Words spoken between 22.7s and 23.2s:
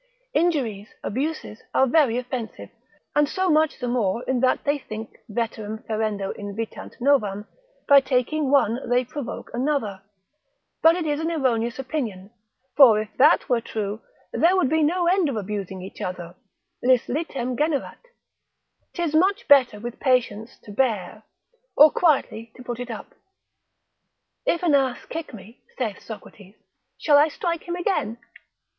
it up.